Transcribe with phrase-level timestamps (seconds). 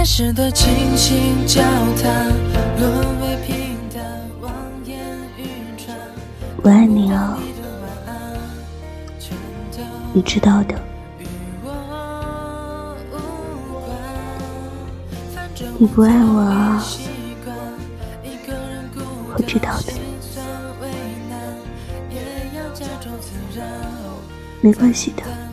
[0.00, 1.60] 开始的倾心交
[2.02, 2.32] 谈，
[2.78, 4.02] 沦为平淡。
[4.40, 4.50] 望
[4.86, 4.98] 眼
[5.36, 5.44] 欲
[5.76, 5.94] 穿，
[6.62, 7.36] 我爱你哦，
[10.14, 10.74] 你知道的，
[15.76, 16.80] 你不爱我，
[19.36, 19.92] 我知道的。
[24.62, 25.49] 没关系的。